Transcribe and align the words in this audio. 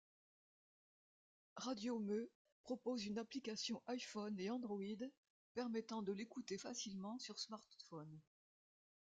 Radio 1.57 1.99
Meuh 1.99 2.31
propose 2.63 3.05
une 3.05 3.19
application 3.19 3.83
iPhone 3.85 4.39
et 4.39 4.49
Android 4.49 5.07
permettant 5.53 6.01
de 6.01 6.11
l'écouter 6.11 6.57
facilement 6.57 7.19
sur 7.19 7.37
smartphone. 7.37 8.19